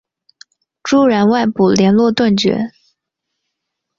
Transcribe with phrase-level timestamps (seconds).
[0.81, 2.71] 朱然外部连络断绝。